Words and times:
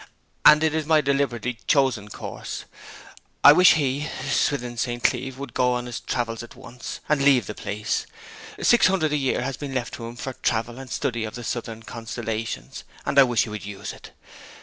'And 0.45 0.63
it 0.63 0.73
is 0.73 0.87
my 0.87 0.99
deliberately 0.99 1.59
chosen 1.67 2.09
course. 2.09 2.65
I 3.43 3.51
wish 3.53 3.73
he 3.75 4.09
Swithin 4.27 4.75
St. 4.75 5.03
Cleeve 5.03 5.37
would 5.37 5.53
go 5.53 5.73
on 5.73 5.85
his 5.85 5.99
travels 5.99 6.41
at 6.41 6.55
once, 6.55 7.01
and 7.07 7.21
leave 7.21 7.45
the 7.45 7.53
place! 7.53 8.07
Six 8.59 8.87
hundred 8.87 9.11
a 9.11 9.15
year 9.17 9.43
has 9.43 9.57
been 9.57 9.75
left 9.75 9.97
him 9.97 10.15
for 10.15 10.33
travel 10.33 10.79
and 10.79 10.89
study 10.89 11.23
of 11.23 11.35
the 11.35 11.43
southern 11.43 11.83
constellations; 11.83 12.83
and 13.05 13.19
I 13.19 13.23
wish 13.25 13.43
he 13.43 13.49
would 13.51 13.63
use 13.67 13.93
it. 13.93 14.09